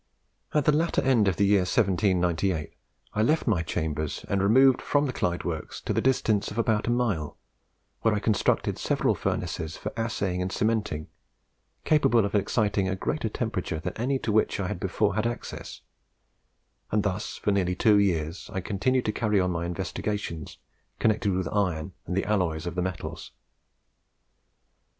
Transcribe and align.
At 0.51 0.65
the 0.65 0.71
latter 0.71 1.03
end 1.03 1.27
of 1.27 1.35
the 1.35 1.45
year 1.45 1.59
1798 1.59 2.73
I 3.13 3.21
left 3.21 3.45
my 3.45 3.61
chambers, 3.61 4.25
and 4.27 4.41
removed 4.41 4.81
from 4.81 5.05
the 5.05 5.13
Clyde 5.13 5.43
Works 5.43 5.79
to 5.81 5.93
the 5.93 6.01
distance 6.01 6.49
of 6.49 6.57
about 6.57 6.87
a 6.87 6.89
mile, 6.89 7.37
where 8.01 8.15
I 8.15 8.19
constructed 8.19 8.79
several 8.79 9.13
furnaces 9.13 9.77
for 9.77 9.91
assaying 9.95 10.41
and 10.41 10.51
cementing, 10.51 11.05
capable 11.85 12.25
of 12.25 12.33
exciting 12.33 12.89
a 12.89 12.95
greater 12.95 13.29
temperature 13.29 13.77
than 13.79 13.93
any 13.95 14.17
to 14.17 14.31
which 14.31 14.59
I 14.59 14.73
before 14.73 15.13
had 15.13 15.27
access; 15.27 15.81
and 16.89 17.03
thus 17.03 17.37
for 17.37 17.51
nearly 17.51 17.75
two 17.75 17.99
years 17.99 18.49
I 18.51 18.59
continued 18.59 19.05
to 19.05 19.11
carry 19.11 19.39
on 19.39 19.51
my 19.51 19.67
investigations 19.67 20.57
connected 20.97 21.31
with 21.31 21.47
iron 21.49 21.93
and 22.07 22.17
the 22.17 22.25
alloys 22.25 22.65
of 22.65 22.73
the 22.73 22.81
metals. 22.81 23.33